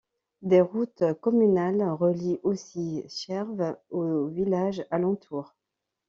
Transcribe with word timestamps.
Des 0.41 0.61
routes 0.61 1.03
communales 1.21 1.83
relient 1.91 2.39
aussi 2.41 3.03
Cherves 3.07 3.77
aux 3.91 4.25
villages 4.25 4.83
alentour. 4.89 5.55